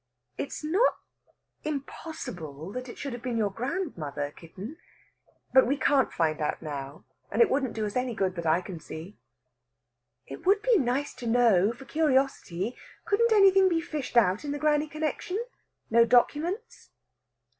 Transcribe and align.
"It's 0.35 0.63
not 0.63 0.95
impossible 1.63 2.71
that 2.71 2.89
it 2.89 2.97
should 2.97 3.13
have 3.13 3.21
been 3.21 3.37
your 3.37 3.51
grandmother, 3.51 4.31
kitten. 4.31 4.77
But 5.53 5.67
we 5.67 5.77
can't 5.77 6.11
find 6.11 6.41
out 6.41 6.59
now. 6.59 7.05
And 7.29 7.39
it 7.39 7.51
wouldn't 7.51 7.75
do 7.75 7.85
us 7.85 7.95
any 7.95 8.15
good 8.15 8.33
that 8.33 8.47
I 8.47 8.61
can 8.61 8.79
see." 8.79 9.19
"It 10.25 10.43
would 10.43 10.63
be 10.63 10.79
nice 10.79 11.13
to 11.13 11.27
know 11.27 11.71
for 11.71 11.85
curiosity. 11.85 12.75
Couldn't 13.05 13.31
anything 13.31 13.69
be 13.69 13.79
fished 13.79 14.17
out 14.17 14.43
in 14.43 14.51
the 14.51 14.57
granny 14.57 14.87
connexion? 14.87 15.37
No 15.91 16.03
documents?" 16.03 16.89